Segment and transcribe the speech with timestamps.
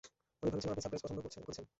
[0.43, 1.65] আমি ভেবেছিলাম আপনি সারপ্রাইজ পছন্দ করেছেন।